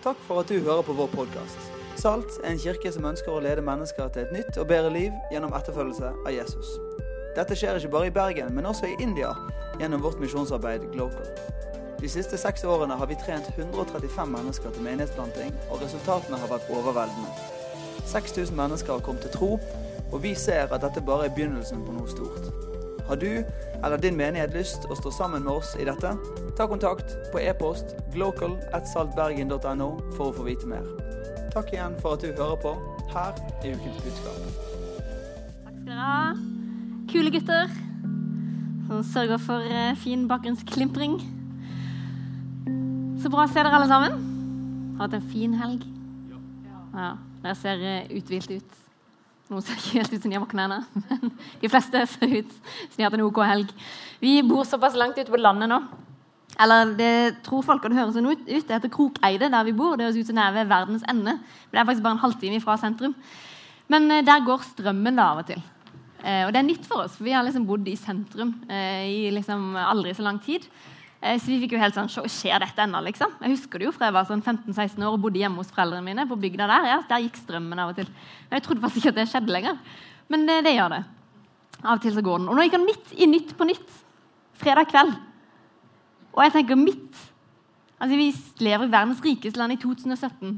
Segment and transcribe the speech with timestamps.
[0.00, 1.58] Takk for at du hører på vår podkast.
[1.96, 5.16] Salt er en kirke som ønsker å lede mennesker til et nytt og bedre liv
[5.28, 6.70] gjennom etterfølgelse av Jesus.
[7.36, 9.34] Dette skjer ikke bare i Bergen, men også i India
[9.76, 11.28] gjennom vårt misjonsarbeid Glocal.
[12.00, 16.72] De siste seks årene har vi trent 135 mennesker til menighetsplanting, og resultatene har vært
[16.72, 17.36] overveldende.
[18.08, 19.52] 6000 mennesker har kommet til tro,
[20.08, 22.69] og vi ser at dette bare er begynnelsen på noe stort.
[23.10, 23.44] Har du
[23.82, 26.12] eller din menighet lyst å stå sammen med oss i dette?
[26.54, 30.84] Ta kontakt på e-post glocal.saltbergen.no for å få vite mer.
[31.50, 32.76] Takk igjen for at du hører på.
[33.10, 33.34] Her
[33.64, 34.36] er ukens budskap.
[35.64, 36.20] Takk skal dere ha.
[37.10, 37.72] Kule gutter
[38.86, 41.18] som sørger for eh, fin bakgrunnsklimpring.
[43.18, 44.22] Så bra å se dere alle sammen.
[45.00, 45.82] Har hatt en fin helg.
[46.94, 48.78] Ja, Dere ser eh, uthvilt ut.
[49.50, 50.76] Noen ser ikke helt ut som de har våkna ennå,
[51.08, 53.72] men de fleste ser ut som de har hatt en OK helg.
[54.22, 55.80] Vi bor såpass langt ute på landet nå.
[56.60, 57.14] Eller det
[57.46, 58.44] tror folk at det høres sånn ut.
[58.46, 59.96] Det heter Krokeide, der vi bor.
[59.96, 61.34] Det høres ut som det ved verdens ende.
[61.40, 63.14] Men det er faktisk bare en halvtime fra sentrum.
[63.90, 65.62] Men eh, der går strømmen da av og til.
[66.20, 69.06] Eh, og det er nytt for oss, for vi har liksom bodd i sentrum eh,
[69.08, 70.66] i liksom aldri så lang tid.
[71.20, 73.34] Eh, så vi fikk jo helt sånn Skjer dette ennå, liksom?
[73.44, 76.06] Jeg husker det jo fra jeg var sånn 15-16 år og bodde hjemme hos foreldrene
[76.06, 76.24] mine.
[76.28, 78.08] på bygda Der ja, der gikk strømmen av og til.
[78.48, 79.80] Men Jeg trodde faktisk ikke at det skjedde lenger.
[80.32, 81.02] Men det, det gjør det.
[81.82, 82.48] Av og til så går den.
[82.48, 83.98] Og nå gikk han midt i Nytt på Nytt.
[84.60, 85.12] Fredag kveld.
[86.32, 87.26] Og jeg tenker midt
[88.00, 88.30] Altså Vi
[88.64, 90.54] lever i verdens rikeste land i 2017.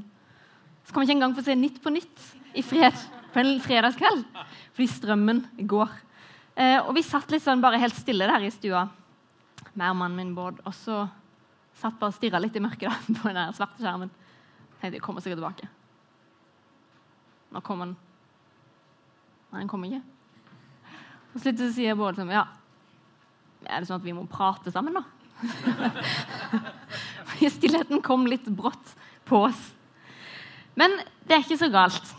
[0.87, 2.95] Så kan vi ikke engang få se Nytt på Nytt i fred,
[3.35, 4.23] på en fredagskveld.
[4.77, 5.91] Fordi strømmen går.
[6.55, 8.85] Eh, og vi satt litt sånn bare helt stille der i stua
[9.78, 10.61] meg og mannen min Bård.
[10.67, 11.05] Og så
[11.78, 14.12] satt bare og stirra litt i mørket da, på den svarte skjermen.
[14.81, 15.69] Tenkte jeg kommer sikkert tilbake.
[17.53, 17.97] Nå kommer han.
[19.53, 20.03] Nei, han kommer ikke.
[21.33, 22.47] Og så så sier Bård sånn Ja,
[23.64, 25.05] er det sånn at vi må prate sammen, da?
[27.33, 28.95] Fordi stillheten kom litt brått
[29.29, 29.70] på oss.
[30.79, 30.95] Men
[31.27, 32.12] det er ikke så galt.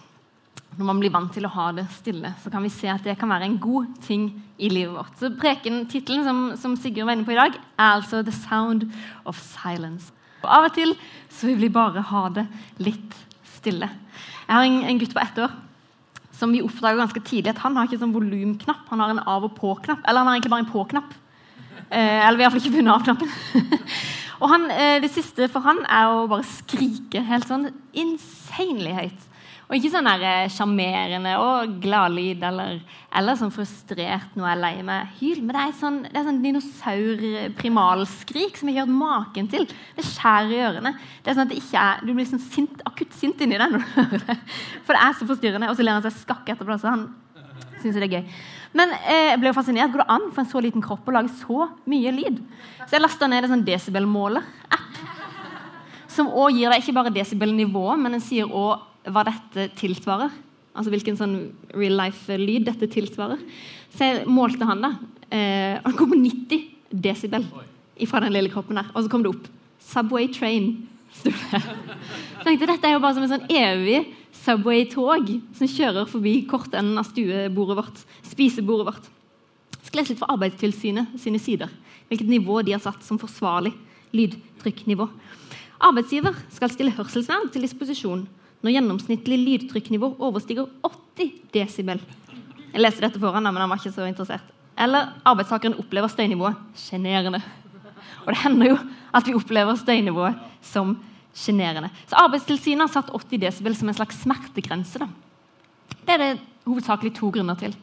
[0.77, 3.17] Når man blir vant til å ha det stille, så kan vi se at det
[3.19, 5.17] kan være en god ting i livet vårt.
[5.19, 8.88] Så Prekentittelen som, som Sigurd var inne på i dag, er altså 'The Sound
[9.25, 10.09] of Silence'.
[10.44, 10.95] Og Av og til
[11.29, 12.47] så vil vi bare ha det
[12.78, 13.13] litt
[13.56, 13.89] stille.
[14.47, 15.53] Jeg har en, en gutt på ett år
[16.34, 18.88] som vi oppdager ganske tidlig at han har ikke sånn volumknapp.
[18.90, 20.01] Han har en av og på-knapp.
[20.03, 21.13] Eller han har egentlig bare en på-knapp.
[21.94, 23.29] Eh, eller vi har iallfall ikke funnet av-knappen.
[24.41, 29.29] og han, eh, Det siste for han er å bare skrike helt sånn insanely høyt.
[29.69, 32.81] Og ikke sånn der sjarmerende og gladlyd eller,
[33.16, 35.40] eller sånn frustrert når jeg er lei meg hyl.
[35.41, 39.63] Men det er sånn, det sånn dinosaur-primalskrik som jeg ikke har hørt maken til.
[39.97, 40.91] Det skjærer i ørene.
[41.23, 43.88] Det er sånn at er, Du blir sånn sint, akutt sint inni deg når du
[44.00, 44.38] hører det.
[44.84, 45.69] For det er så forstyrrende.
[45.72, 46.73] Og så ler han seg skakk etterpå.
[46.81, 47.03] Så han
[47.81, 48.25] syns det er gøy.
[48.78, 49.94] Men eh, jeg ble jo fascinert.
[49.94, 51.57] Går det an for en så liten kropp å lage så
[51.90, 52.38] mye lyd?
[52.84, 54.91] Så jeg lasta ned en sånn desibelmåler-app.
[56.13, 58.73] Som òg gir deg ikke bare desibelnivået, men den sier òg
[59.09, 60.31] hva dette tilsvarer.
[60.74, 61.36] Altså hvilken sånn
[61.75, 63.41] real life-lyd dette tilsvarer.
[63.94, 64.94] Så jeg målte han, da.
[65.30, 66.66] Eh, han kom på 90
[67.03, 67.46] desibel
[68.09, 68.90] fra den lille kroppen der.
[68.94, 69.47] Og så kom det opp.
[69.84, 70.88] Subway train.
[71.14, 71.30] Så
[72.44, 74.02] tenkte Dette er jo bare som en sånn evig
[74.44, 78.02] Subway-tog som kjører forbi kortenden av stuebordet vårt.
[78.28, 79.09] Spisebordet vårt.
[79.78, 81.70] Jeg skal lese litt fra Arbeidstilsynet sine sider.
[82.09, 83.72] Hvilket nivå de har satt som forsvarlig
[84.14, 85.08] lydtrykknivå.
[85.84, 88.25] Arbeidsgiver skal stille hørselsvern til disposisjon
[88.63, 92.01] når gjennomsnittlig lydtrykknivå overstiger 80 desibel.
[92.74, 94.46] Jeg leste dette foran, men han var ikke så interessert.
[94.79, 97.41] Eller arbeidstakeren opplever støynivået sjenerende.
[98.23, 98.78] Og det hender jo
[99.13, 100.96] at vi opplever støynivået som
[101.35, 101.91] sjenerende.
[102.07, 105.02] Så Arbeidstilsynet har satt 80 desibel som en slags smertegrense.
[105.02, 105.09] Da.
[106.07, 106.31] Det er det
[106.66, 107.75] hovedsakelig to grunner til.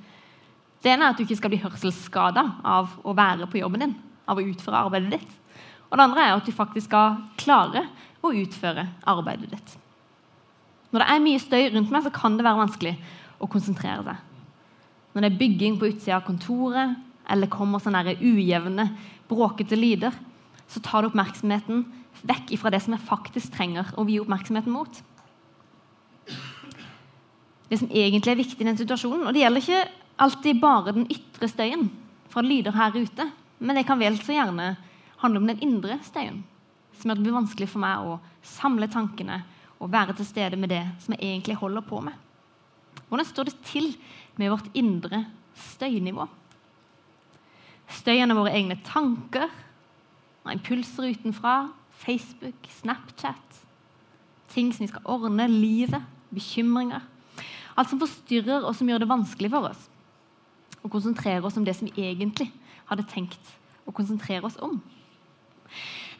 [0.80, 3.98] Det ene er at du ikke skal bli hørselsskada av å være på jobben din.
[4.30, 5.30] av å utføre arbeidet ditt.
[5.90, 7.80] Og det andre er at du faktisk skal klare
[8.22, 9.72] å utføre arbeidet ditt.
[10.90, 12.96] Når det er mye støy rundt meg, så kan det være vanskelig
[13.40, 14.26] å konsentrere seg.
[15.10, 16.98] Når det er bygging på utsida av kontoret,
[17.30, 18.88] eller kommer sånne ujevne,
[19.30, 20.14] bråkete lyder,
[20.70, 21.84] så tar det oppmerksomheten
[22.26, 25.00] vekk fra det som jeg faktisk trenger å vie oppmerksomheten mot.
[27.70, 29.82] Det som egentlig er viktig i den situasjonen, og det gjelder ikke
[30.20, 31.86] alltid bare den ytre støyen
[32.30, 33.28] fra lyder her ute,
[33.60, 34.72] men det kan vel så gjerne
[35.22, 36.42] handle om den indre støyen,
[36.98, 39.42] som gjør det blir vanskelig for meg å samle tankene
[39.80, 42.14] å være til stede med det som jeg egentlig holder på med.
[43.08, 43.94] Hvordan står det til
[44.38, 45.24] med vårt indre
[45.56, 46.26] støynivå?
[47.90, 49.48] Støyen av våre egne tanker,
[50.50, 51.70] impulser utenfra,
[52.04, 53.62] Facebook, Snapchat,
[54.52, 57.02] ting som vi skal ordne, livet, bekymringer.
[57.76, 59.88] Alt som forstyrrer og som gjør det vanskelig for oss
[60.80, 62.48] å konsentrere oss om det som vi egentlig
[62.88, 63.52] hadde tenkt
[63.84, 64.78] å konsentrere oss om.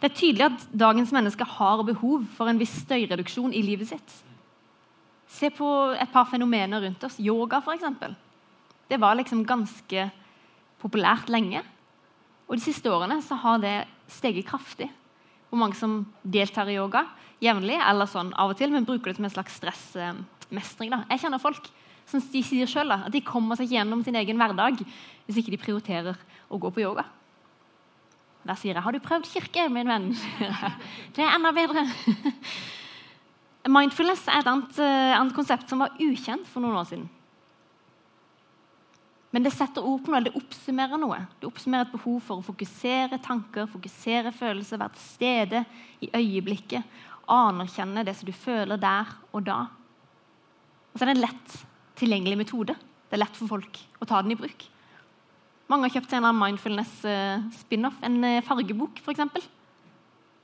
[0.01, 4.15] Det er tydelig at dagens mennesker har behov for en viss støyreduksjon i livet sitt.
[5.31, 7.19] Se på et par fenomener rundt oss.
[7.21, 7.85] Yoga, f.eks.
[8.91, 10.09] Det var liksom ganske
[10.81, 11.63] populært lenge.
[12.49, 13.77] Og De siste årene så har det
[14.11, 14.89] steget kraftig.
[15.51, 17.05] Hvor mange som deltar i yoga
[17.45, 20.91] jevnlig eller sånn av og til, men bruker det som en slags stressmestring.
[20.91, 21.05] da.
[21.11, 21.71] Jeg kjenner folk
[22.09, 24.81] som de sier selv, at de kommer seg gjennom sin egen hverdag
[25.27, 26.17] hvis ikke de prioriterer
[26.51, 27.07] å gå på yoga.
[28.47, 30.17] Da sier jeg 'Har du prøvd kirke, min venn?'
[31.15, 31.85] Det er enda bedre.
[33.69, 37.09] Mindfulness er et annet, uh, annet, konsept som var ukjent for noen år siden.
[39.31, 41.21] Men det setter ord på noe, det oppsummerer noe.
[41.39, 45.65] Det oppsummerer et behov for å fokusere tanker, fokusere følelser, være til stede
[46.03, 46.83] i øyeblikket.
[47.31, 49.61] Anerkjenne det som du føler der og da.
[50.91, 51.57] Og så er det en lett
[52.01, 52.75] tilgjengelig metode.
[53.07, 54.67] Det er lett for folk å ta den i bruk.
[55.71, 57.99] Mange har kjøpt seg en mindfulness-spin-off.
[58.07, 59.51] En eh, fargebok, f.eks.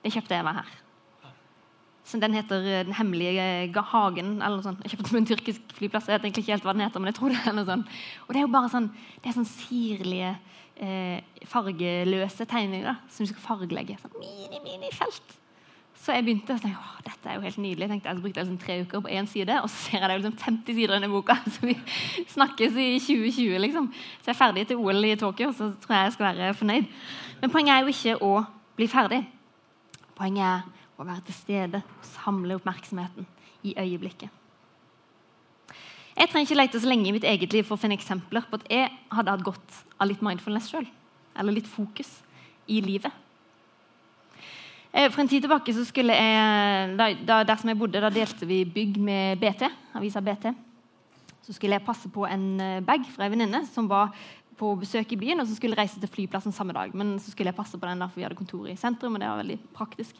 [0.04, 0.74] Det kjøpte jeg meg her.
[2.06, 4.36] Så den heter eh, Den hemmelige hagen.
[4.38, 4.84] eller noe sånt.
[4.84, 6.06] Jeg kjøpte den på en tyrkisk flyplass.
[6.06, 7.96] Jeg vet egentlig ikke helt hva den heter, men jeg tror det er noe sånt.
[8.26, 8.86] Og det er jo bare sånn,
[9.18, 10.36] det er sånn sirlige,
[10.78, 13.98] eh, fargeløse tegninger da, som du skal fargelegge.
[14.04, 15.40] Sånn mini-mini-felt.
[16.06, 17.82] Så jeg begynte og tenkte åh, dette er jo helt nydelig.
[17.82, 20.18] Jeg tenkte jeg brukte liksom tre uker på én side, og så ser jeg det
[20.20, 21.34] liksom 50 sider i denne boka.
[21.56, 21.74] Så vi
[22.30, 23.88] snakkes i 2020, liksom.
[24.20, 26.86] Så jeg er ferdig til OL i Tokyo, så tror jeg jeg skal være fornøyd.
[27.40, 28.30] Men poenget er jo ikke å
[28.78, 29.20] bli ferdig.
[30.14, 30.62] Poenget er
[30.94, 31.82] å være til stede,
[32.14, 33.26] samle oppmerksomheten
[33.66, 34.30] i øyeblikket.
[36.16, 38.62] Jeg trenger ikke lete så lenge i mitt eget liv for å finne eksempler på
[38.62, 40.86] at jeg hadde hatt godt av litt mindfulness sjøl.
[41.34, 42.20] Eller litt fokus
[42.70, 43.10] i livet.
[44.96, 48.46] Eh, for en tid tilbake så skulle jeg, da, Der som jeg bodde, da delte
[48.48, 49.68] vi bygg med BT.
[49.94, 50.54] avisa BT.
[51.44, 54.14] Så skulle jeg passe på en eh, bag fra ei venninne som var
[54.56, 56.94] på besøk i byen, og som skulle reise til flyplassen samme dag.
[56.94, 59.20] Men så skulle jeg passe på den der, for vi hadde kontor i sentrum, og
[59.20, 60.16] det var veldig praktisk.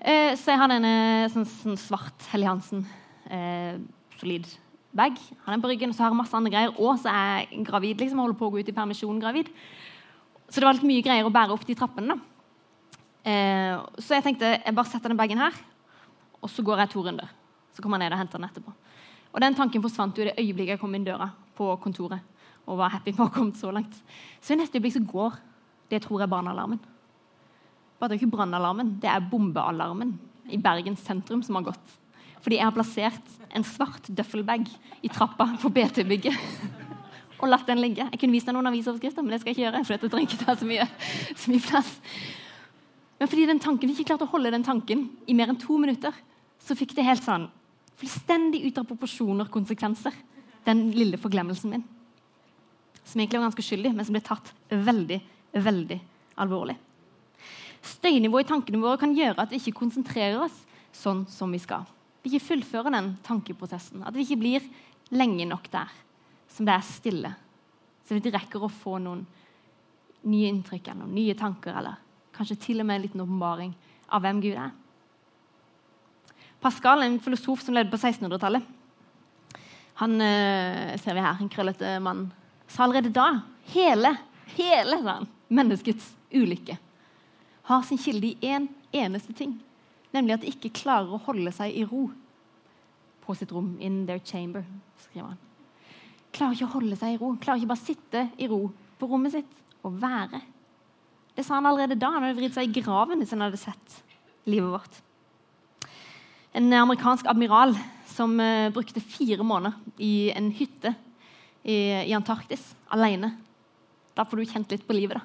[0.00, 2.86] Eh, så jeg hadde en sånn, sånn svart Helly Hansen,
[3.26, 3.80] eh,
[4.20, 4.46] solid
[4.94, 5.18] bag.
[5.46, 6.78] Han er på ryggen, og så har jeg masse andre greier.
[6.78, 9.50] Og så er jeg gravid, liksom, holder på å gå ut i permisjon gravid.
[10.46, 12.14] Så det var litt mye greier å bære opp de trappene.
[12.14, 12.33] da.
[13.24, 15.56] Eh, så jeg tenkte jeg bare setter den bagen her,
[16.44, 17.30] og så går jeg to runder.
[17.74, 18.74] Så kommer jeg ned og henter den etterpå.
[19.34, 22.20] Og Den tanken forsvant jo i det øyeblikket jeg kom inn døra på kontoret.
[22.66, 23.92] og var happy med å ha kommet så langt.
[24.40, 25.34] Så i neste øyeblikk så går
[25.90, 26.78] det jeg tror er brannalarmen.
[27.98, 30.14] Bare det er ikke brannalarmen, det er bombealarmen
[30.48, 31.92] i Bergens sentrum som har gått.
[32.40, 34.68] Fordi jeg har plassert en svart døffelbag
[35.02, 36.34] i trappa på BT-bygget.
[37.40, 38.08] og latt den ligge.
[38.12, 39.84] Jeg kunne vist deg noen avisoverskrifter, men det skal jeg ikke gjøre.
[39.84, 40.88] for dette trenger ikke ta så mye,
[41.36, 41.94] så mye plass.
[43.24, 45.78] Men fordi den tanken, vi ikke klarte å holde den tanken i mer enn to
[45.80, 46.12] minutter,
[46.60, 47.46] så fikk det helt sånn
[47.96, 50.12] fullstendig ut av proporsjoner konsekvenser,
[50.66, 51.86] den lille forglemmelsen min.
[53.00, 55.18] Som egentlig var ganske skyldig, men som ble tatt veldig,
[55.56, 55.98] veldig
[56.44, 56.76] alvorlig.
[57.94, 60.60] Støynivået i tankene våre kan gjøre at vi ikke konsentrerer oss
[60.92, 61.88] sånn som vi skal.
[62.20, 64.04] Vi ikke fullfører den tankeprosessen.
[64.04, 64.70] At vi ikke blir
[65.16, 65.96] lenge nok der
[66.52, 67.32] som det er stille.
[68.04, 69.24] Så vi ikke rekker å få noen
[70.28, 72.04] nye inntrykk eller noen nye tanker eller
[72.34, 73.74] Kanskje til og med en liten åpenbaring
[74.10, 74.72] av hvem Gud er.
[76.64, 78.64] Pascal, en filosof som levde på 1600-tallet,
[80.00, 82.24] han øh, ser vi her, en krøllete mann,
[82.66, 83.28] sa allerede da
[83.70, 84.16] hele,
[84.56, 86.80] hele han, menneskets ulykke
[87.64, 89.56] har sin kilde i én en eneste ting,
[90.12, 92.10] nemlig at de ikke klarer å holde seg i ro
[93.24, 93.74] på sitt rom.
[93.80, 94.64] In their chamber,
[95.00, 95.38] skriver han.
[96.34, 97.32] Klarer ikke å holde seg i ro.
[97.40, 98.60] Klarer ikke bare å sitte i ro
[99.00, 100.42] på rommet sitt og være
[101.34, 102.12] det sa han allerede da.
[102.14, 103.98] Han hadde vridd seg i graven hvis han hadde sett
[104.46, 105.00] livet vårt.
[106.54, 107.74] En amerikansk admiral
[108.06, 110.94] som uh, brukte fire måneder i en hytte
[111.64, 111.74] i,
[112.04, 113.32] i, Antarktis alene.
[114.14, 115.18] Da får du kjent litt på livet.
[115.18, 115.24] da.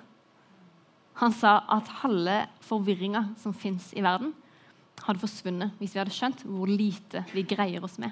[1.21, 4.33] Han sa at halve forvirringa som fins i verden,
[5.03, 8.11] hadde forsvunnet hvis vi hadde skjønt hvor lite vi greier oss med.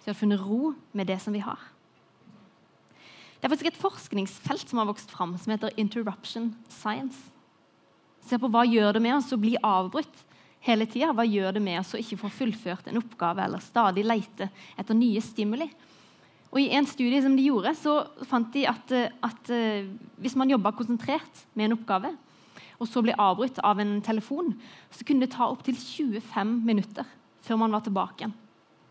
[0.00, 1.60] Vi hadde funnet ro med det som vi har.
[3.36, 7.18] Det er faktisk et forskningsfelt som har vokst fram, som heter interruption science.
[8.26, 10.24] Se på hva gjør det med oss å bli avbrutt
[10.66, 11.12] hele tida.
[11.14, 14.98] Hva gjør det med oss å ikke få fullført en oppgave eller stadig leite etter
[14.98, 15.68] nye stimuli?
[16.50, 18.92] Og I en studie som de gjorde, så fant de at,
[19.26, 19.88] at uh,
[20.22, 22.14] hvis man jobba konsentrert med en oppgave,
[22.76, 24.54] og så ble avbrutt av en telefon,
[24.92, 27.06] så kunne det ta opptil 25 minutter
[27.46, 28.28] før man var tilbake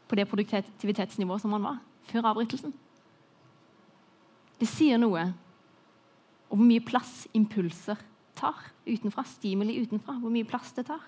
[0.06, 2.74] på det produktivitetsnivået som man var før avbrytelsen.
[4.60, 5.26] Det sier noe
[6.50, 8.00] om hvor mye plass impulser
[8.38, 9.26] tar utenfra.
[9.28, 10.16] Stimuli utenfra.
[10.22, 11.02] Hvor mye plass det tar.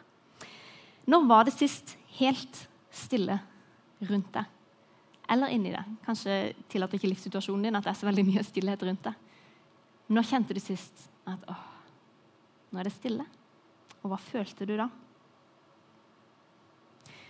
[1.08, 3.38] Når var det sist helt stille
[4.10, 4.50] rundt deg?
[5.32, 5.96] Eller inni deg?
[6.04, 9.26] Kanskje tillater ikke livssituasjonen din at det er så veldig mye stillhet rundt deg.
[10.08, 11.66] Når kjente du sist at åh,
[12.72, 13.26] nå er det stille?
[14.02, 14.88] Og hva følte du da?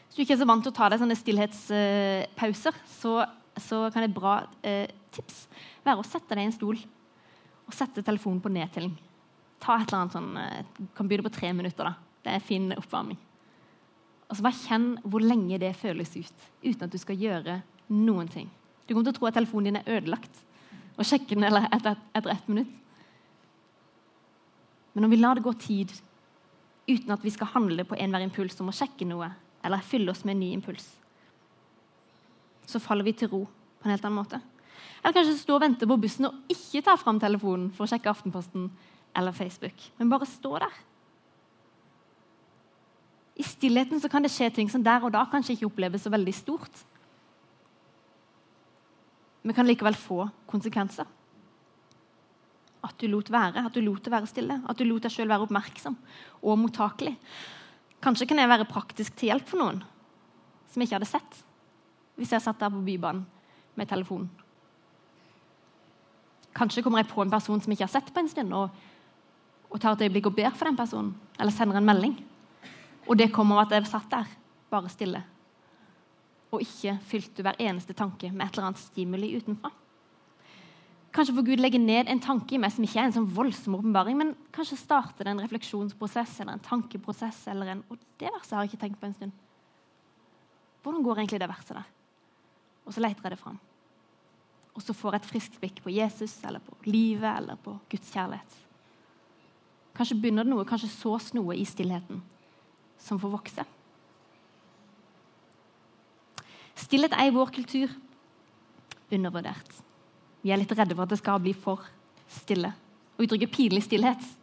[0.08, 3.16] Hvis du ikke er så vant til å ta deg sånne stillhetspauser, så,
[3.64, 5.46] så kan et bra eh, tips
[5.86, 6.80] være å sette deg i en stol
[7.68, 8.94] og sette telefonen på nedtelling.
[9.64, 11.90] Ta et eller annet sånn, kan begynne på tre minutter.
[11.90, 11.96] da.
[12.24, 13.18] Det er fin oppvarming.
[14.28, 17.62] Og så bare Kjenn hvor lenge det føles ut uten at du skal gjøre
[17.94, 18.50] noen ting.
[18.86, 20.44] Du kommer til å tro at telefonen din er ødelagt,
[20.98, 22.76] og sjekke den etter, et ett minutt.
[24.94, 25.92] Men når vi lar det gå tid
[26.88, 29.30] uten at vi skal handle på enhver impuls om å sjekke noe
[29.64, 30.88] eller fylle oss med en ny impuls,
[32.68, 34.42] så faller vi til ro på en helt annen måte.
[35.02, 38.12] Eller kanskje stå og vente på bussen og ikke ta fram telefonen for å sjekke
[38.12, 38.68] Aftenposten
[39.18, 40.76] eller Facebook, men bare stå der.
[43.38, 46.12] I stillheten så kan det skje ting som der og da kanskje ikke oppleves så
[46.14, 46.84] veldig stort,
[49.46, 51.08] men kan likevel få konsekvenser.
[52.84, 55.30] At du lot være, at du lot det være stille, at du lot deg sjøl
[55.30, 55.96] være oppmerksom
[56.42, 57.16] og mottakelig.
[58.04, 59.80] Kanskje kan jeg være praktisk til hjelp for noen
[60.68, 61.40] som jeg ikke hadde sett
[62.18, 63.24] hvis jeg satt der på Bybanen
[63.78, 64.30] med telefonen.
[66.58, 68.70] Kanskje kommer jeg på en person som jeg ikke har sett på en stund, og,
[69.70, 72.16] og tar et øyeblikk og ber for den personen, eller sender en melding.
[73.08, 74.32] Og det kommer av at jeg satt der,
[74.72, 75.22] bare stille,
[76.52, 79.72] og ikke fylte hver eneste tanke med et eller annet stimuli utenfra.
[81.14, 83.78] Kanskje får Gud legge ned en tanke i meg som ikke er en sånn voldsom
[83.78, 87.40] åpenbaring, men kanskje starte det en refleksjonsprosess eller en tankeprosess.
[87.48, 89.32] eller en, Og det verset har jeg ikke tenkt på en stund.
[90.84, 91.88] Hvordan går egentlig det verset der?
[92.88, 93.60] Og så leter jeg det fram.
[94.78, 98.12] Og så får jeg et friskt blikk på Jesus eller på livet eller på Guds
[98.14, 98.58] kjærlighet.
[99.98, 102.22] Kanskje begynner det noe, kanskje sås noe i stillheten
[103.02, 103.66] som får vokse.
[106.78, 107.92] Stillhet er i vår kultur
[109.10, 109.82] undervurdert.
[110.44, 111.82] Vi er litt redde for at det skal bli for
[112.30, 112.70] stille.
[113.18, 114.36] Og uttrykket 'pinlig stillhet'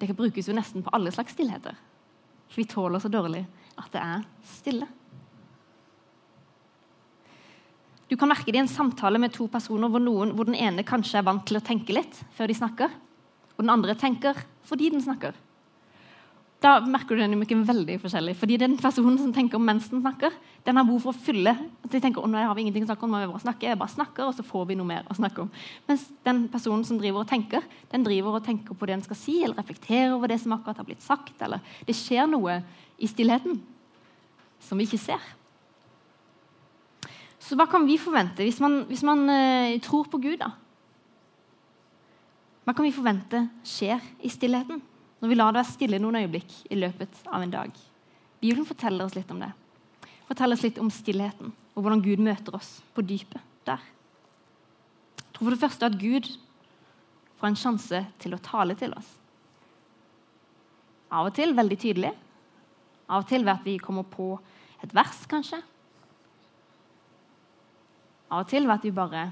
[0.00, 1.76] det kan brukes jo nesten på alle slags stillheter.
[2.48, 4.86] For vi tåler så dårlig at det er stille.
[8.10, 10.82] Du kan merke det i en samtale med to personer hvor, noen, hvor den ene
[10.86, 12.98] kanskje er vant til å tenke litt før de snakker,
[13.54, 15.36] og den andre tenker fordi den snakker
[16.60, 18.34] da merker du dynamikken veldig forskjellig.
[18.36, 20.34] Fordi den personen som tenker mens den snakker,
[20.66, 21.54] den har behov for å fylle.
[21.84, 23.68] At de tenker, å, nå har vi ingenting å snakke om, vi bare snakke.
[23.70, 25.50] Jeg bare snakker, og så får vi noe mer å snakke om.
[25.88, 29.20] Mens den personen som driver og tenker, den driver og tenker på det den skal
[29.22, 31.32] si, eller reflekterer over det som akkurat har blitt sagt.
[31.40, 32.60] Eller det skjer noe
[33.00, 33.62] i stillheten
[34.60, 35.24] som vi ikke ser.
[37.40, 40.52] Så hva kan vi forvente hvis man, hvis man uh, tror på Gud, da?
[42.66, 44.82] Hva kan vi forvente skjer i stillheten?
[45.20, 47.72] når vi lar det være stille noen øyeblikk i løpet av en dag.
[48.40, 49.50] Bibelen forteller oss litt om det.
[50.28, 53.82] Forteller oss litt om stillheten og hvordan Gud møter oss på dypet der.
[55.20, 56.28] Jeg tror for det første at Gud
[57.40, 59.10] får en sjanse til å tale til oss.
[61.10, 62.14] Av og til veldig tydelig.
[63.10, 64.32] Av og til ved at vi kommer på
[64.80, 65.58] et vers, kanskje.
[68.30, 69.30] Av og til ved at vi bare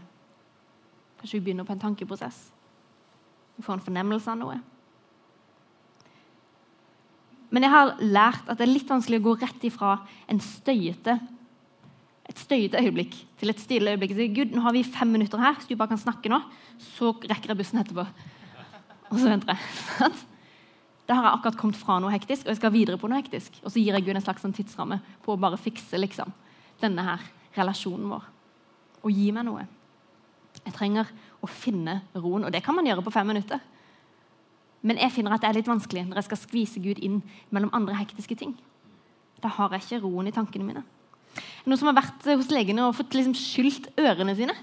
[1.18, 2.36] Kanskje vi begynner på en tankeprosess.
[3.56, 4.60] Vi får en fornemmelse av noe.
[7.50, 9.96] Men jeg har lært at det er litt vanskelig å gå rett ifra
[10.30, 11.16] en støyete,
[12.28, 14.14] et støyete øyeblikk til et stille øyeblikk.
[14.14, 16.38] Så, Gud, nå har vi fem minutter her, så du bare kan snakke nå.
[16.94, 18.06] Så rekker jeg bussen etterpå.
[19.08, 20.12] Og så venter jeg.
[21.08, 23.54] Da har jeg akkurat kommet fra noe hektisk, og jeg skal videre på noe hektisk.
[23.64, 26.34] Og så gir jeg Gud en slags sånn tidsramme på å bare fikse liksom,
[26.82, 27.24] denne her
[27.56, 28.26] relasjonen vår.
[29.04, 29.64] Og gi meg noe.
[30.64, 31.10] Jeg trenger
[31.42, 33.60] å finne roen, og det kan man gjøre på fem minutter.
[34.82, 37.20] Men jeg finner at det er litt vanskelig når jeg skal skvise Gud inn
[37.54, 38.54] mellom andre hektiske ting.
[39.42, 40.84] Da har jeg ikke roen i tankene mine.
[41.66, 44.54] Noen som har vært hos legene og fått liksom skylt ørene sine?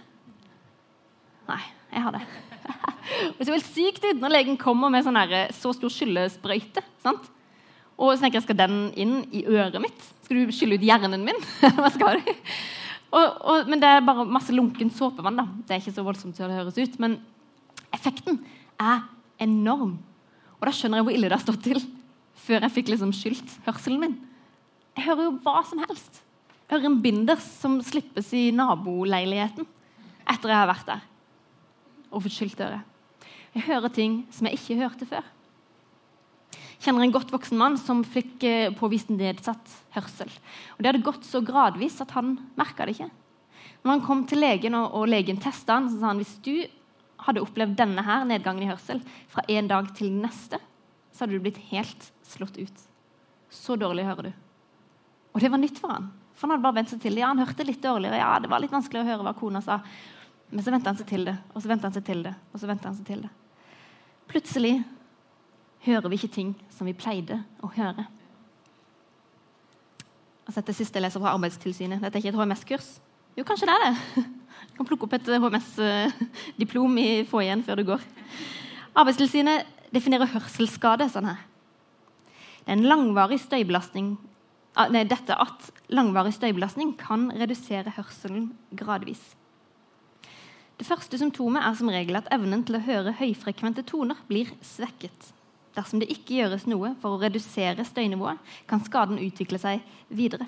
[1.49, 1.61] Nei,
[1.93, 2.25] jeg har det.
[3.37, 5.19] Det ser helt sykt ut når legen kommer med sånn
[5.53, 6.81] så stor skyllesprøyte.
[7.03, 7.27] sant?
[7.95, 10.07] Og så tenker jeg, Skal den inn i øret mitt?
[10.25, 11.37] Skal du skylle ut hjernen min?
[11.77, 12.33] Hva skal du?
[13.15, 15.39] Og, og, men det er bare masse lunken såpevann.
[15.39, 15.45] da.
[15.63, 16.97] Det er ikke så voldsomt til det høres ut.
[16.99, 17.17] Men
[17.95, 18.41] effekten
[18.81, 19.05] er
[19.41, 19.95] enorm.
[20.59, 21.81] Og da skjønner jeg hvor ille det har stått til
[22.45, 24.15] før jeg fikk liksom skylt hørselen min.
[24.95, 26.21] Jeg hører jo hva som helst.
[26.65, 29.67] Jeg hører en binders som slippes i naboleiligheten
[30.25, 31.03] etter jeg har vært der
[32.15, 32.83] og fått skylt øret.
[33.55, 35.25] Jeg hører ting som jeg ikke hørte før.
[36.83, 40.31] Kjenner en godt voksen mann som fikk eh, påvist nedsatt hørsel.
[40.75, 43.11] Og Det hadde gått så gradvis at han merka det ikke.
[43.85, 46.55] Når han kom til legen, og, og legen testa han, så sa han hvis du
[47.25, 49.01] hadde opplevd denne her nedgangen i hørsel
[49.31, 50.59] fra en dag til neste,
[51.13, 52.83] så hadde du blitt helt slått ut.
[53.53, 54.33] Så dårlig hører du.
[55.35, 56.09] Og det var nytt for han.
[56.35, 57.23] For han hadde bare vent seg til det.
[57.23, 58.19] Ja, han hørte litt dårligere.
[58.19, 59.79] Ja, det var litt vanskelig å høre hva kona sa.
[60.51, 62.61] Men så venta han seg til det, og så venta han seg til det, og
[62.61, 63.31] så venta han seg til det.
[64.29, 64.73] Plutselig
[65.85, 68.07] hører vi ikke ting som vi pleide å høre.
[70.45, 72.03] Altså dette siste jeg leser fra Arbeidstilsynet.
[72.03, 72.89] Dette er ikke et HMS-kurs.
[73.35, 74.25] Jo, kanskje det er det.
[74.69, 78.05] Du kan plukke opp et HMS-diplom i få igjen før du går.
[78.95, 81.41] Arbeidstilsynet definerer hørselsskade sånn her.
[82.65, 84.15] Det er en langvarig støybelastning
[84.75, 89.21] ah, nei, dette at langvarig støybelastning kan redusere hørselen gradvis.
[90.75, 95.31] Det første symptomet er som regel at evnen til å høre høyfrekvente toner blir svekket.
[95.75, 98.39] Dersom det ikke gjøres noe for å redusere støynivået,
[98.69, 100.47] kan skaden utvikle seg videre.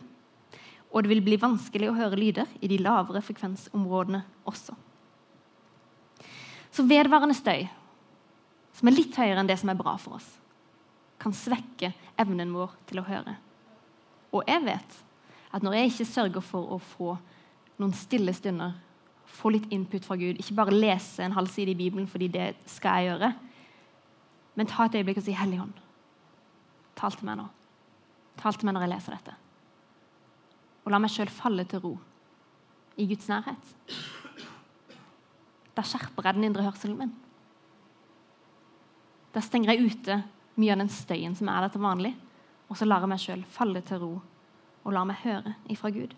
[0.91, 4.75] Og det vil bli vanskelig å høre lyder i de lavere frekvensområdene også.
[6.72, 7.65] Så vedvarende støy,
[8.77, 10.27] som er litt høyere enn det som er bra for oss,
[11.17, 11.91] kan svekke
[12.22, 13.36] evnen vår til å høre.
[14.31, 14.98] Og jeg vet
[15.55, 17.15] at når jeg ikke sørger for å få
[17.81, 18.75] noen stille stunder,
[19.27, 22.51] få litt input fra Gud, ikke bare lese en halv side i Bibelen fordi det
[22.69, 23.31] skal jeg gjøre,
[24.58, 25.74] men ta et øyeblikk og si 'Helligånd,
[26.96, 27.48] tal til meg nå'.
[28.38, 29.34] Tal til meg når jeg leser dette.
[30.86, 31.98] Og la meg sjøl falle til ro
[32.98, 33.74] i Guds nærhet.
[35.78, 37.16] Da skjerper jeg den indre hørselen min.
[39.34, 40.24] Da stenger jeg ute
[40.56, 42.16] mye av den støyen som er der til vanlig,
[42.70, 44.22] og så lar jeg meg sjøl falle til ro
[44.84, 46.16] og lar meg høre ifra Gud.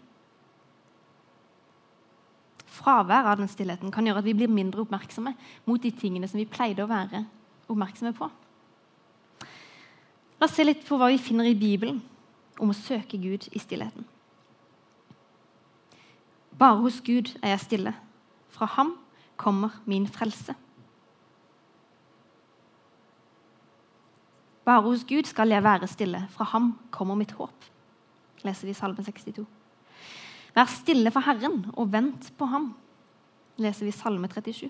[2.69, 5.33] Fravær av den stillheten kan gjøre at vi blir mindre oppmerksomme
[5.65, 7.25] mot de tingene som vi pleide å være
[7.69, 8.29] oppmerksomme på.
[10.39, 11.99] La oss se litt på hva vi finner i Bibelen
[12.59, 14.05] om å søke Gud i stillheten.
[16.59, 17.93] Bare hos Gud er jeg stille.
[18.51, 18.95] Fra ham
[19.39, 20.55] kommer min frelse.
[24.67, 26.25] Bare hos Gud skal jeg være stille.
[26.35, 27.69] Fra ham kommer mitt håp.
[28.43, 29.45] Leser vi Salme 62.
[30.55, 32.73] Vær stille for Herren og vent på ham.
[33.59, 34.69] Leser vi Salme 37.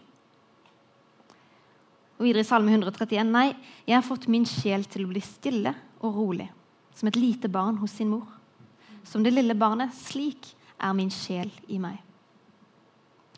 [2.20, 3.54] Og videre i Salme 131.: Nei,
[3.88, 5.72] jeg har fått min sjel til å bli stille
[6.04, 6.50] og rolig,
[6.96, 8.28] som et lite barn hos sin mor.
[9.08, 11.98] Som det lille barnet, slik er min sjel i meg.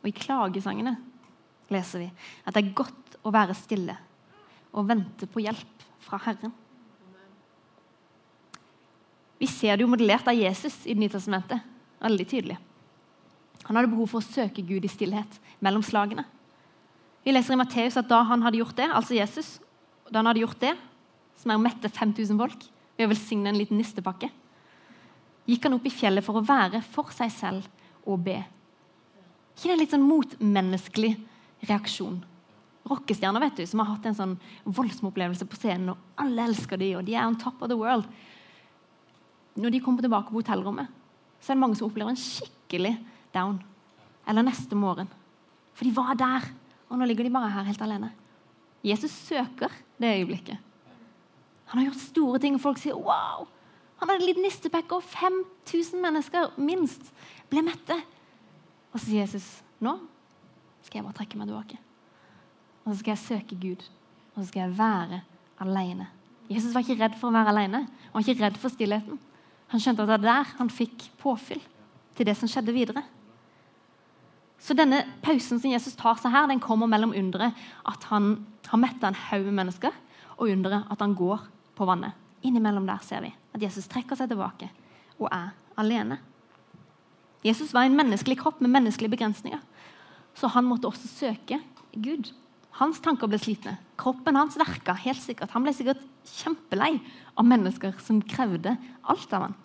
[0.01, 0.95] Og i klagesangene
[1.71, 3.95] leser vi at det er godt å være stille
[4.73, 6.53] og vente på hjelp fra Herren.
[9.41, 11.61] Vi ser det jo modellert av Jesus i Det nye testamentet.
[12.01, 12.57] Veldig tydelig.
[13.65, 16.25] Han hadde behov for å søke Gud i stillhet mellom slagene.
[17.21, 19.59] Vi leser i Matteus at da han hadde gjort det, altså Jesus,
[20.09, 20.73] da han hadde gjort det,
[21.37, 22.65] som er å mette 5000 folk
[22.97, 24.29] ved å velsigne en liten nistepakke,
[25.49, 28.39] gikk han opp i fjellet for å være for seg selv og be.
[29.53, 31.15] ikke det en litt sånn motmenneskelig
[31.69, 32.21] reaksjon?
[32.89, 36.79] Rockestjerner vet du, som har hatt en sånn voldsom opplevelse på scenen, og alle elsker
[36.81, 38.07] de, og de er on top of the world.
[39.61, 40.89] Når de kommer tilbake på hotellrommet,
[41.41, 42.95] så er det mange som opplever en skikkelig
[43.35, 43.59] down.
[44.29, 45.09] Eller neste morgen.
[45.77, 46.49] For de var der
[46.91, 48.11] og nå ligger de bare her helt alene.
[48.83, 50.57] Jesus søker det øyeblikket.
[51.71, 53.47] Han har gjort store ting, og folk sier 'wow'.
[53.99, 57.13] Han hadde en liten nistepakke, og 5000 mennesker minst
[57.49, 57.95] ble mette.
[58.91, 59.99] Og så sier Jesus, 'Nå
[60.83, 61.79] skal jeg bare trekke meg tilbake.'
[62.85, 63.89] Og så skal jeg søke Gud,
[64.35, 65.21] og så skal jeg være
[65.59, 66.07] alene.
[66.49, 67.77] Jesus var ikke redd for å være alene.
[67.77, 69.19] Han var ikke redd for stillheten.
[69.67, 71.61] Han skjønte at det var der han fikk påfyll
[72.15, 73.03] til det som skjedde videre.
[74.61, 77.57] Så denne pausen som Jesus tar seg her, den kommer mellom underet
[77.89, 78.35] at han
[78.69, 79.95] har metta en haug med mennesker,
[80.37, 81.41] og underet at han går
[81.77, 82.13] på vannet.
[82.45, 84.69] Innimellom der ser vi at Jesus trekker seg tilbake
[85.19, 86.19] og er alene.
[87.45, 89.61] Jesus var en menneskelig kropp med menneskelige begrensninger,
[90.37, 91.57] så han måtte også søke
[91.97, 92.29] Gud.
[92.77, 93.75] Hans tanker ble slitne.
[93.99, 95.51] Kroppen hans verka helt sikkert.
[95.51, 96.05] Han ble sikkert
[96.37, 96.93] kjempelei
[97.35, 98.77] av mennesker som krevde
[99.09, 99.57] alt av han.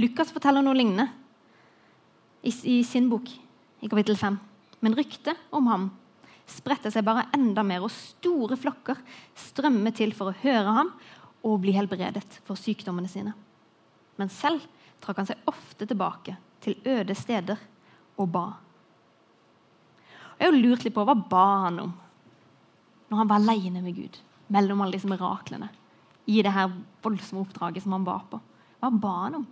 [0.00, 1.06] Lukas forteller noe lignende
[2.46, 3.30] i, i sin bok
[3.80, 4.38] i kapittel 5.
[4.80, 5.88] Men ryktet om ham
[6.46, 9.00] spredte seg bare enda mer, og store flokker
[9.48, 10.92] strømmet til for å høre ham
[11.46, 13.34] og bli helbredet for sykdommene sine.
[14.16, 14.64] Men selv
[15.02, 17.60] trakk han seg ofte tilbake til øde steder
[18.16, 18.46] og ba.
[20.36, 21.94] Og jeg har lurt litt på hva ba han om
[23.06, 24.16] når han var alene med Gud,
[24.50, 25.68] mellom alle disse miraklene,
[26.26, 26.72] i det her
[27.04, 28.40] voldsomme oppdraget som han ba på.
[28.82, 29.44] Hva ba han om?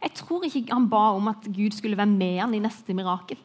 [0.00, 3.38] Jeg tror ikke han ba om at Gud skulle være med han i neste mirakel.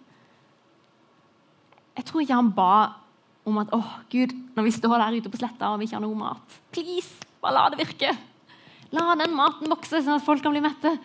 [1.95, 2.75] Jeg tror ikke han ba
[3.45, 6.03] om at åh, Gud, når vi står der ute på sletta og vi ikke har
[6.03, 8.09] noe mat Please, bare la det virke.
[8.95, 10.95] La den maten vokse, sånn at folk kan bli mette.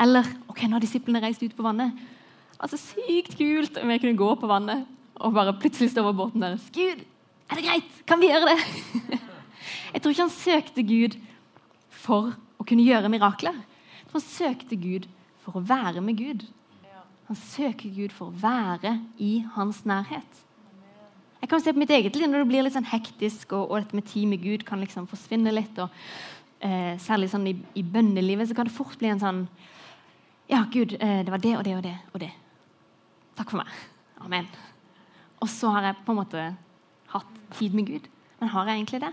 [0.00, 1.94] Eller ok, nå har disiplene reist ut på vannet.
[2.62, 4.86] Altså, Sykt kult om jeg kunne gå på vannet
[5.22, 6.64] og bare plutselig stå over båten deres.
[6.74, 7.02] Gud,
[7.50, 7.98] er det greit?
[8.08, 9.20] Kan vi gjøre det?
[9.92, 11.18] jeg tror ikke han søkte Gud
[12.02, 13.58] for å kunne gjøre mirakler.
[14.12, 15.08] Han søkte Gud
[15.42, 16.46] for å være med Gud.
[17.28, 20.42] Han søker Gud for å være i hans nærhet.
[21.42, 23.80] Jeg kan se på mitt eget liv når det blir litt sånn hektisk, og, og
[23.80, 25.78] dette med tid med Gud kan liksom forsvinne litt.
[25.82, 25.90] og
[26.62, 29.40] eh, Særlig sånn i, i bønnelivet så kan det fort bli en sånn
[30.50, 32.30] Ja, Gud, eh, det var det og det og det og det.
[33.38, 33.74] Takk for meg.
[34.22, 34.46] Amen.
[35.42, 36.46] Og så har jeg på en måte
[37.10, 38.08] hatt tid med Gud.
[38.38, 39.12] Men har jeg egentlig det?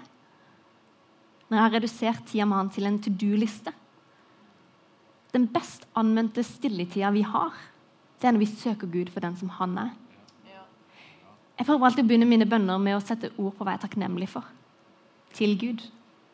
[1.49, 3.73] Når jeg har redusert tida med han til en to do-liste.
[5.33, 7.53] Den best anvendte stilletida vi har,
[8.19, 9.91] det er når vi søker Gud for den som han er.
[11.59, 13.83] Jeg prøver alltid å begynne mine bønner med å sette ord på hva jeg er
[13.83, 14.45] takknemlig for.
[15.35, 15.81] Til Gud.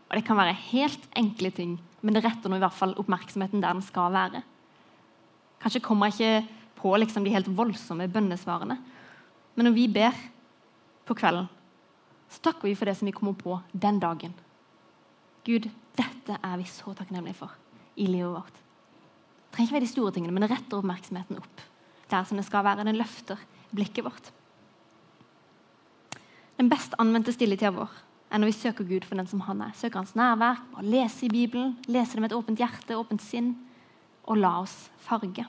[0.05, 3.63] Og Det kan være helt enkle ting, men det retter nå i hvert fall oppmerksomheten
[3.63, 4.43] der den skal være.
[5.63, 8.77] Kanskje kommer jeg ikke på liksom de helt voldsomme bønnesvarene,
[9.55, 10.19] men når vi ber
[11.07, 11.47] på kvelden,
[12.29, 14.33] så takker vi for det som vi kommer på den dagen.
[15.45, 17.57] Gud, dette er vi så takknemlige for
[17.97, 18.64] i livet vårt.
[19.55, 21.61] Trenger ikke være de store tingene, men det retter oppmerksomheten opp.
[22.11, 22.83] Der som det skal være.
[22.83, 23.39] Den løfter
[23.71, 24.33] blikket vårt.
[26.59, 27.93] Den best anvendte stilletida vår
[28.31, 29.71] er når vi søker Gud for den som han er.
[29.79, 33.53] Søker hans nærvær, og lese i Bibelen, lese det med et åpent hjerte, åpent sinn,
[34.27, 35.45] og la oss farge.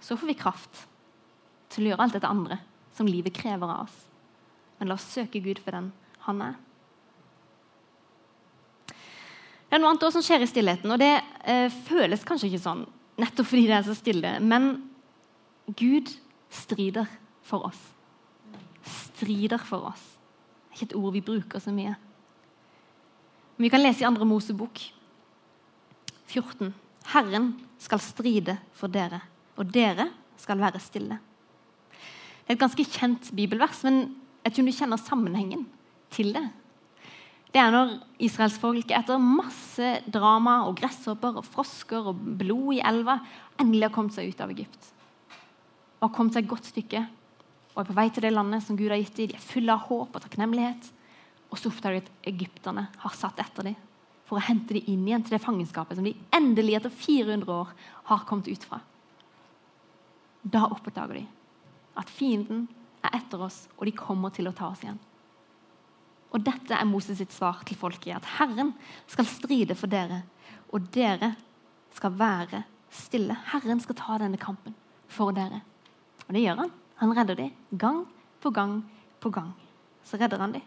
[0.00, 0.86] Så får vi kraft
[1.72, 2.62] til å gjøre alt dette andre
[2.96, 3.96] som livet krever av oss.
[4.78, 5.92] Men la oss søke Gud for den
[6.24, 6.56] han er.
[9.74, 11.16] Det er noe annet også som skjer i stillheten, og det
[11.50, 12.84] eh, føles kanskje ikke sånn
[13.18, 14.68] nettopp fordi det er så stille, men
[15.74, 16.12] Gud
[16.54, 17.08] strider
[17.42, 17.80] for oss.
[18.86, 20.04] Strider for oss.
[20.06, 21.96] Det er ikke et ord vi bruker så mye.
[23.56, 24.78] Men vi kan lese i andre Mosebok
[26.30, 26.70] 14.
[27.10, 27.50] Herren
[27.82, 29.24] skal stride for dere,
[29.58, 30.06] og dere
[30.38, 31.18] skal være stille.
[31.90, 34.04] Det er et ganske kjent bibelvers, men
[34.46, 35.66] jeg tror du kjenner sammenhengen
[36.14, 36.46] til det.
[37.54, 37.92] Det er når
[38.26, 43.20] israelsfolket etter masse drama og gresshopper og frosker og blod i elva
[43.62, 44.88] endelig har kommet seg ut av Egypt.
[46.00, 47.04] Og har kommet seg et godt stykke
[47.74, 49.30] og er på vei til det landet som Gud har gitt dem.
[49.30, 50.90] De er fulle av håp og takknemlighet.
[51.50, 53.78] Og så oppdager de at egypterne har satt etter dem
[54.26, 57.72] for å hente dem inn igjen til det fangenskapet som de endelig etter 400 år
[58.10, 58.80] har kommet ut fra.
[60.42, 61.26] Da oppdager de
[62.00, 62.66] at fienden
[63.04, 64.98] er etter oss, og de kommer til å ta oss igjen.
[66.34, 68.16] Og Dette er Moses sitt svar til folket.
[68.16, 68.72] At Herren
[69.10, 70.24] skal stride for dere,
[70.74, 71.34] og dere
[71.94, 73.36] skal være stille.
[73.52, 74.74] Herren skal ta denne kampen
[75.10, 75.62] for dere.
[76.26, 76.72] Og det gjør han.
[77.02, 78.02] Han redder dem gang
[78.42, 78.80] på gang
[79.22, 79.52] på gang.
[80.04, 80.64] Så redder han dem.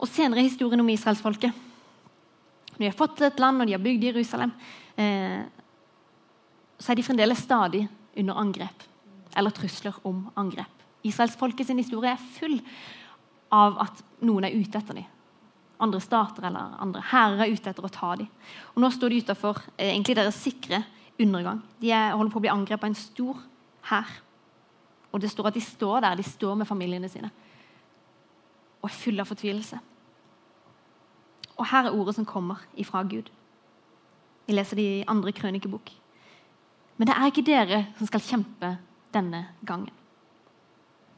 [0.00, 1.52] Og senere i historien om israelsfolket
[2.72, 4.52] Når de har fått et land og de har bygd Jerusalem,
[4.96, 5.42] eh,
[6.80, 7.82] så er de fremdeles stadig
[8.16, 8.86] under angrep
[9.36, 10.70] eller trusler om angrep.
[11.04, 12.56] Israelsfolket sin historie er full
[13.50, 15.08] av at noen er ute etter dem.
[15.80, 18.28] Andre stater eller andre hærer er ute etter å ta dem.
[18.74, 20.82] Og nå står de utafor eh, deres sikre
[21.20, 21.62] undergang.
[21.80, 23.40] De er, holder på å bli angrepet av en stor
[23.90, 24.10] hær.
[25.10, 27.32] Og det står at de står der, de står med familiene sine
[28.80, 29.78] og er fulle av fortvilelse.
[31.60, 33.28] Og her er ordet som kommer ifra Gud.
[34.46, 35.92] Vi leser det i andre krønikebok.
[36.96, 38.70] Men det er ikke dere som skal kjempe
[39.12, 39.92] denne gangen.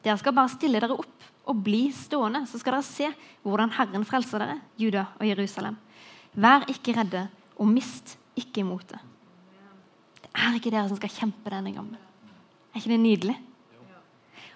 [0.03, 3.09] Dere skal bare stille dere opp og bli stående, så skal dere se
[3.42, 5.78] hvordan Herren frelser dere, Juda og Jerusalem.
[6.33, 7.26] Vær ikke redde,
[7.59, 8.98] og mist ikke motet.
[10.22, 11.98] Det er ikke dere som skal kjempe denne gangen.
[12.72, 13.37] Er ikke det nydelig?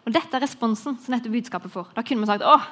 [0.06, 1.90] Og Dette er responsen som dette budskapet får.
[1.96, 2.68] Da kunne vi sagt åh,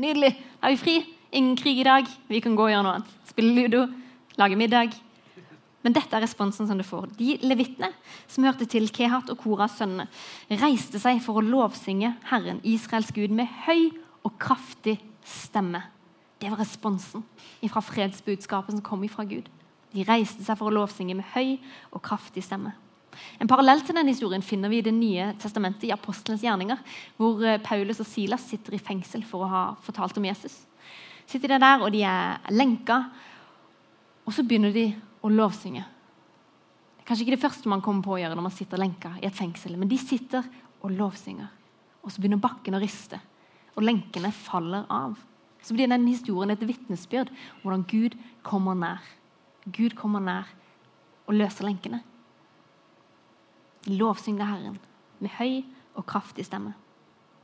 [0.00, 0.96] nydelig, da er vi fri.
[1.34, 2.08] Ingen krig i dag.
[2.30, 3.14] Vi kan gå og gjøre noe annet.
[3.28, 3.84] Spille ludo,
[4.40, 4.94] lage middag.
[5.84, 7.10] Men dette er responsen som det får.
[7.18, 7.90] De levitene
[8.24, 10.08] som hørte til Kehat og Koras sønnene,
[10.62, 13.90] reiste seg for å lovsynge Herren, Israels Gud, med høy
[14.24, 14.96] og kraftig
[15.28, 15.82] stemme.
[16.40, 17.24] Det var responsen
[17.68, 19.46] fra fredsbudskapet som kom fra Gud.
[19.94, 21.58] De reiste seg for å lovsynge med høy
[21.92, 22.72] og kraftig stemme.
[23.38, 26.80] En parallell til denne historien finner vi i Det nye testamentet, i Apostelens gjerninger,
[27.16, 30.64] hvor eh, Paulus og Silas sitter i fengsel for å ha fortalt om Jesus.
[31.30, 33.04] Sitter de der, og de er lenka,
[34.24, 34.88] og så begynner de
[35.24, 35.82] og lovsynge.
[35.84, 39.14] Det er kanskje ikke det første man kommer på å gjøre når man sitter lenka
[39.20, 40.44] i et fengsel, men de sitter
[40.84, 41.48] og lovsynger.
[42.04, 43.20] Og så begynner bakken å riste,
[43.74, 45.16] og lenkene faller av.
[45.64, 49.04] Så blir den historien et vitnesbyrd om hvordan Gud kommer nær.
[49.64, 50.50] Gud kommer nær
[51.24, 52.02] og løser lenkene.
[53.88, 54.76] Lovsyng det Herren
[55.20, 55.62] med høy
[55.96, 56.74] og kraftig stemme.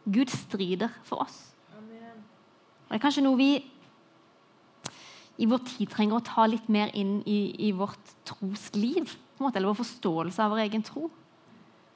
[0.05, 1.55] Gud strider for oss.
[1.73, 1.85] Og
[2.93, 3.53] Det er kanskje noe vi
[5.41, 9.17] i vår tid trenger å ta litt mer inn i, i vårt trosliv.
[9.41, 11.09] måte, Eller vår forståelse av vår egen tro.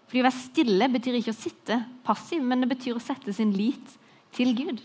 [0.09, 3.53] Fordi Å være stille betyr ikke å sitte passiv, men det betyr å sette sin
[3.53, 3.97] lit
[4.33, 4.81] til Gud.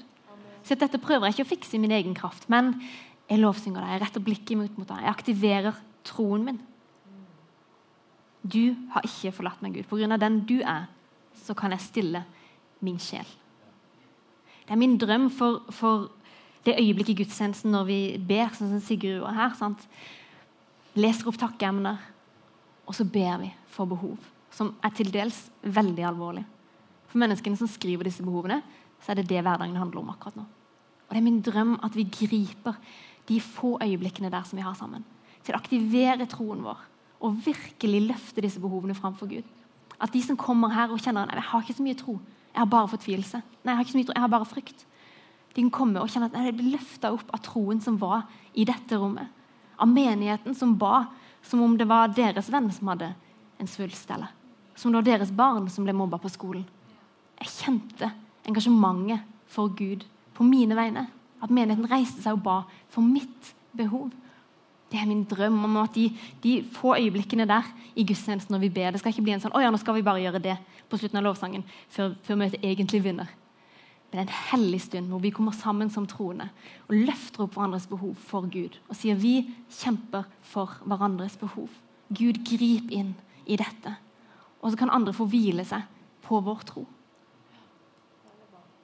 [0.63, 2.75] Så dette prøver jeg ikke å fikse i min egen kraft, men
[3.29, 3.93] jeg lovsynger deg.
[3.93, 5.05] Jeg retter blikket mot deg.
[5.05, 6.59] Jeg aktiverer troen min.
[8.43, 9.87] Du har ikke forlatt meg, Gud.
[9.87, 10.87] På grunn av den du er,
[11.37, 12.23] så kan jeg stille
[12.83, 13.27] min sjel.
[14.65, 16.09] Det er min drøm for, for
[16.67, 19.55] det øyeblikket i gudstjenesten når vi ber, sånn som Sigurd gjorde her.
[19.57, 19.85] Sant?
[20.99, 21.99] Leser opp takkeemner,
[22.89, 24.17] og så ber vi for behov,
[24.51, 26.43] som er til dels veldig alvorlig.
[27.09, 28.61] For menneskene som skriver disse behovene,
[28.99, 30.45] så er det det hverdagen handler om akkurat nå.
[31.07, 32.75] Og Det er min drøm at vi griper
[33.29, 35.05] de få øyeblikkene der som vi har sammen,
[35.45, 36.81] til å aktivere troen vår
[37.19, 39.47] og virkelig løfte disse behovene framfor Gud.
[39.99, 42.19] At de som kommer her og kjenner at jeg har ikke så mye tro,
[42.53, 44.85] jeg har bare fortvilelse, nei, jeg har ikke så mye tro, jeg har bare frykt,
[45.55, 48.65] de kan komme og kjenne at de blir løfta opp av troen som var i
[48.67, 49.27] dette rommet.
[49.79, 51.07] Av menigheten som ba
[51.41, 53.13] som om det var deres venn som hadde
[53.59, 54.11] en svulst.
[54.11, 54.29] eller
[54.75, 56.65] Som det var deres barn som ble mobba på skolen.
[57.39, 58.11] Jeg kjente
[58.47, 61.07] engasjementet for Gud på mine vegne.
[61.41, 62.57] At menigheten reiste seg og ba
[62.91, 64.11] for mitt behov.
[64.89, 66.09] Det er min drøm om at de,
[66.43, 69.53] de få øyeblikkene der i gudstjenesten når vi ber Det skal ikke bli en sånn
[69.53, 70.55] å ja, nå skal vi bare gjøre det
[70.89, 73.29] på slutten av lovsangen før, før møtet egentlig vinner.
[74.09, 76.49] Men en hellig stund hvor vi kommer sammen som troende
[76.87, 78.79] og løfter opp hverandres behov for Gud.
[78.89, 81.69] Og sier vi kjemper for hverandres behov.
[82.09, 83.13] Gud, grip inn
[83.45, 83.93] i dette.
[84.63, 85.85] Og så kan andre få hvile seg
[86.25, 86.85] på vår tro.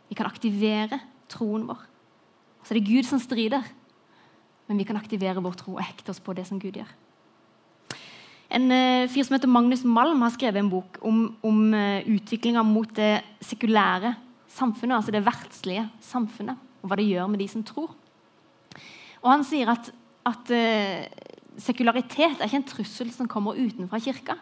[0.06, 1.82] Vi kan aktivere troen vår.
[2.66, 3.66] Så det er Gud som strider,
[4.70, 6.92] men vi kan aktivere vår tro og hekte oss på det som Gud gjør.
[8.56, 12.62] En uh, fyr som heter Magnus Malm, har skrevet en bok om, om uh, utviklinga
[12.66, 14.14] mot det sekulære
[14.56, 17.94] samfunnet, altså det verdslige samfunnet, og hva det gjør med de som tror.
[19.22, 19.92] Og Han sier at,
[20.30, 21.30] at uh,
[21.62, 24.36] sekularitet er ikke en trussel som kommer utenfra kirka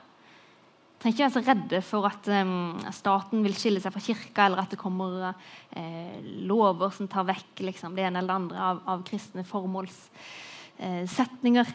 [1.03, 4.59] trenger ikke være så redde for at um, staten vil skille seg fra kirka, eller
[4.63, 6.15] at det kommer uh,
[6.47, 11.67] lover som tar vekk liksom, det ene eller det andre av, av kristne formålssetninger.
[11.67, 11.73] Uh,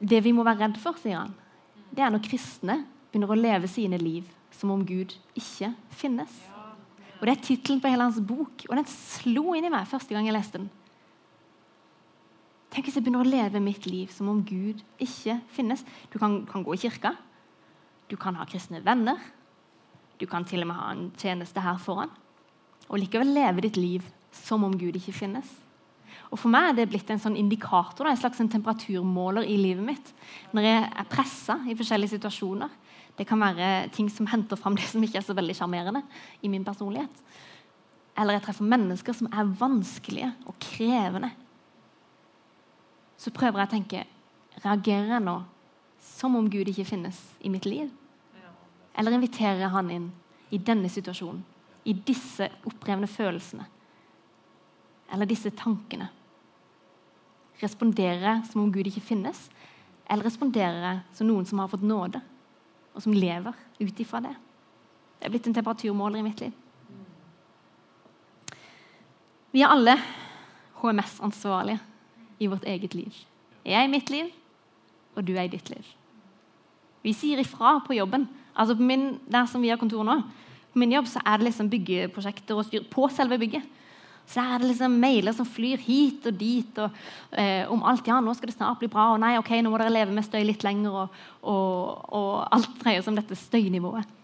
[0.00, 1.34] det vi må være redd for, sier han,
[1.92, 2.76] det er når kristne
[3.10, 4.24] begynner å leve sine liv
[4.56, 6.32] som om Gud ikke finnes.
[7.16, 10.14] Og Det er tittelen på hele hans bok, og den slo inn i meg første
[10.14, 10.68] gang jeg leste den.
[12.70, 15.84] Tenk hvis jeg begynner å leve mitt liv som om Gud ikke finnes.
[16.12, 17.14] Du kan, kan gå i kirka,
[18.10, 19.16] du kan ha kristne venner.
[20.20, 22.12] Du kan til og med ha en tjeneste her foran.
[22.86, 25.48] Og likevel leve ditt liv som om Gud ikke finnes.
[26.30, 30.12] Og For meg er det blitt en sånn indikator, en slags temperaturmåler i livet mitt.
[30.56, 32.72] Når jeg er pressa i forskjellige situasjoner.
[33.16, 36.02] Det kan være ting som henter fram det som ikke er så veldig sjarmerende
[36.42, 37.22] i min personlighet.
[38.16, 41.30] Eller jeg treffer mennesker som er vanskelige og krevende.
[43.16, 44.04] Så prøver jeg å tenke
[44.56, 45.34] Reagerer jeg nå
[46.00, 47.90] som om Gud ikke finnes i mitt liv?
[48.96, 50.06] Eller inviterer jeg han inn
[50.48, 51.42] i denne situasjonen,
[51.84, 53.66] i disse opprevne følelsene?
[55.12, 56.08] Eller disse tankene?
[57.60, 59.42] Responderer jeg som om Gud ikke finnes?
[60.08, 62.22] Eller responderer jeg som noen som har fått nåde,
[62.96, 64.32] og som lever ut ifra det?
[65.16, 66.54] Det er blitt en temperaturmåler i mitt liv.
[69.52, 69.96] Vi er alle
[70.80, 71.80] HMS-ansvarlige
[72.40, 73.12] i vårt eget liv.
[73.64, 74.28] Jeg er i mitt liv,
[75.16, 75.86] og du er i ditt liv.
[77.06, 78.26] Vi sier ifra på jobben.
[78.56, 80.20] Altså på min, Der som vi har kontor nå,
[80.72, 83.62] på min jobb så er det liksom byggeprosjekter og styr på selve bygget.
[84.26, 86.94] Så er det liksom mailer som flyr hit og dit og,
[87.30, 88.06] eh, om alt.
[88.08, 89.12] Ja, nå skal det snart bli bra.
[89.14, 90.90] Og nei, ok, nå må dere leve med støy litt lenger.
[91.04, 94.14] Og, og, og alt dreier seg om dette støynivået.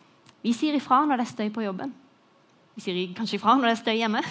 [0.42, 1.94] Vi sier ifra når det er støy på jobben.
[2.74, 4.22] Vi sier kanskje ifra når det er støy hjemme.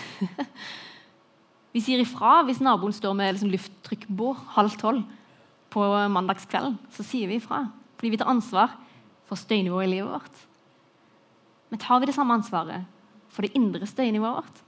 [1.76, 5.06] vi sier ifra hvis naboen står med liksom, lufttrykkbord halv tolv
[5.72, 6.76] på mandagskvelden.
[6.92, 7.64] Så sier vi ifra.
[7.96, 8.76] Fordi vi tar ansvar
[9.30, 10.44] for støynivået i livet vårt.
[11.72, 12.84] Men tar vi det samme ansvaret
[13.32, 14.60] for det indre støynivået vårt?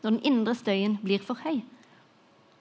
[0.00, 1.60] Når den indre støyen blir for høy,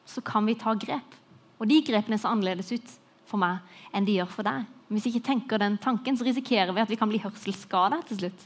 [0.10, 1.16] så kan vi ta grep.
[1.60, 2.98] Og de grepene ser annerledes ut
[3.30, 3.60] for meg
[3.96, 4.66] enn de gjør for deg.
[4.88, 8.02] Men hvis vi ikke tenker den tanken, så risikerer vi at vi kan bli hørselsskada
[8.10, 8.46] til slutt.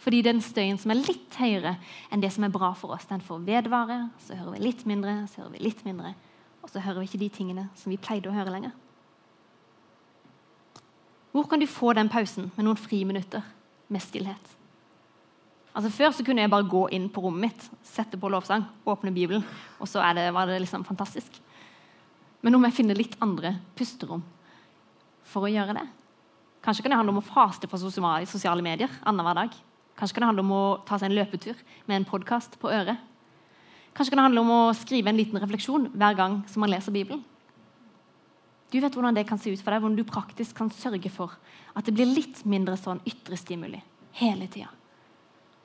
[0.00, 1.76] Fordi den støyen som er litt høyere
[2.12, 4.06] enn det som er bra for oss, den får vedvare.
[4.24, 6.14] Så hører vi litt mindre, så hører vi litt mindre.
[6.62, 8.74] Og så hører vi ikke de tingene som vi pleide å høre lenger.
[11.36, 13.44] Hvor kan du få den pausen med noen friminutter
[13.92, 14.55] med stillhet?
[15.76, 19.12] Altså Før så kunne jeg bare gå inn på rommet mitt, sette på lovsang, åpne
[19.12, 19.44] Bibelen,
[19.76, 21.36] og så det, var det liksom fantastisk.
[22.40, 24.22] Men nå må jeg finne litt andre pusterom
[25.28, 25.84] for å gjøre det.
[26.64, 29.58] Kanskje kan det handle om å faste fra sosiale medier annenhver dag.
[30.00, 32.96] Kanskje kan det handle om å ta seg en løpetur med en podkast på øret.
[33.96, 36.94] Kanskje kan det handle om å skrive en liten refleksjon hver gang som man leser
[36.96, 37.20] Bibelen.
[38.72, 41.36] Du vet hvordan det kan se ut for deg, hvordan du praktisk kan sørge for
[41.76, 43.84] at det blir litt mindre sånn ytre stimuli
[44.18, 44.72] hele tida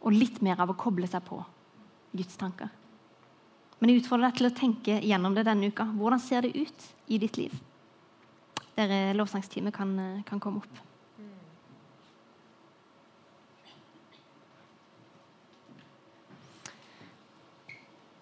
[0.02, 1.40] og litt mer av å koble seg på
[2.12, 2.70] Guds tanker.
[3.80, 5.88] Men jeg utfordrer deg til å tenke gjennom det denne uka.
[5.98, 7.54] Hvordan ser det ut i ditt liv?
[8.78, 10.82] Der lovsangsteamet kan, eh, kan komme opp.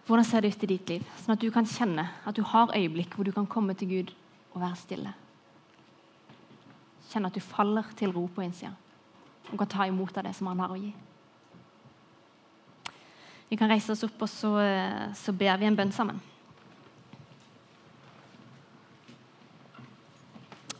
[0.10, 1.04] Hvordan ser det ut i ditt liv?
[1.22, 4.14] Sånn at du kan kjenne at du har øyeblikk hvor du kan komme til Gud
[4.56, 5.12] og være stille.
[7.12, 8.74] Kjenne at du faller til ro på innsida
[9.52, 10.90] og kan ta imot av det som han har å gi.
[13.50, 14.52] Vi kan reise oss opp, og så,
[15.18, 16.20] så ber vi en bønn sammen.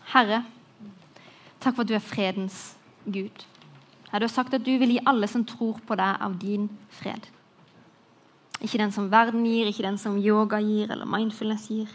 [0.10, 0.44] Herre,
[1.62, 2.60] takk for at du er fredens
[3.06, 3.46] Gud.
[4.10, 6.66] Her, du har sagt at du vil gi alle som tror på deg, av din
[6.98, 7.28] fred.
[8.60, 11.92] Ikke den som verden gir, ikke den som yoga gir, eller mindfulness gir.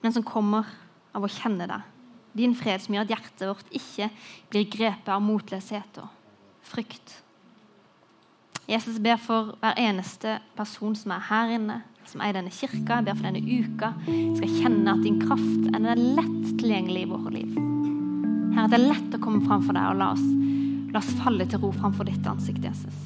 [0.00, 0.68] Men den som kommer
[1.16, 1.84] av å kjenne deg.
[2.38, 4.08] Din fred som gjør at hjertet vårt ikke
[4.52, 6.08] blir grepet av motløshet og
[6.68, 7.18] frykt.
[8.68, 12.98] Jesus ber for hver eneste person som er her inne, som er i denne kirka.
[12.98, 13.94] Jeg ber for denne uka.
[14.04, 17.54] Jeg skal kjenne at din kraft er lett tilgjengelig i våre liv.
[18.52, 20.26] Her er det lett å komme fram for deg og la oss,
[20.92, 23.00] la oss falle til ro framfor ditt ansikt, Jesus.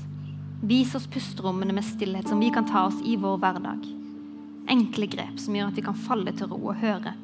[0.67, 3.87] Vis oss pusterommene med stillhet som vi kan ta oss i vår hverdag.
[4.73, 7.15] Enkle grep som gjør at vi kan falle til ro og høre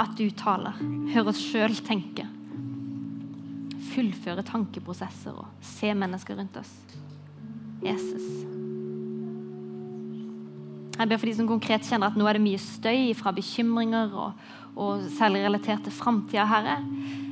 [0.00, 0.80] at du taler.
[1.12, 2.24] Høre oss sjøl tenke.
[3.92, 6.72] Fullføre tankeprosesser og se mennesker rundt oss.
[7.86, 8.26] Jesus.
[10.96, 14.14] Jeg ber for de som konkret kjenner at nå er det mye støy fra bekymringer,
[14.16, 14.48] og,
[14.80, 16.78] og særlig relatert til framtida, Herre.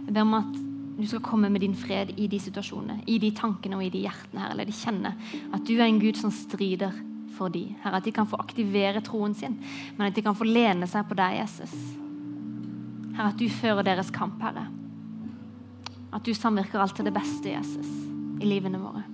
[0.04, 0.60] Jeg ber om at
[0.94, 4.04] du skal komme med din fred i de situasjonene, i de tankene og i de
[4.04, 4.42] hjertene.
[4.42, 4.52] Herre.
[4.54, 5.16] Eller de kjenner
[5.56, 6.92] at du er en Gud som strider
[7.34, 7.64] for de.
[7.82, 9.56] Herre, at de kan få aktivere troen sin,
[9.96, 11.74] men at de kan få lene seg på deg, Jesus.
[13.16, 14.68] Herre, at du fører deres kamp, Herre.
[16.14, 17.90] At du samvirker alt til det beste, Jesus,
[18.38, 19.13] i livene våre.